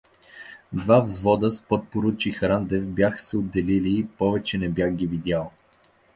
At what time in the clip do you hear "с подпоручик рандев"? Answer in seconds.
1.51-2.83